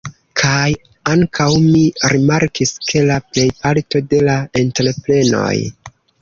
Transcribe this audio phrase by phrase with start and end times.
[0.39, 0.67] Kaj
[1.15, 1.81] ankaŭ mi
[2.13, 5.55] rimarkis ke la plejparto de la entreprenoj